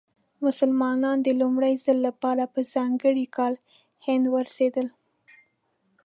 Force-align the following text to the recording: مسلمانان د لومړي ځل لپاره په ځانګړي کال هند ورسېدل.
مسلمانان 0.45 1.17
د 1.23 1.29
لومړي 1.41 1.73
ځل 1.85 1.97
لپاره 2.07 2.43
په 2.53 2.59
ځانګړي 2.73 3.25
کال 3.37 3.53
هند 4.05 4.25
ورسېدل. 4.35 4.87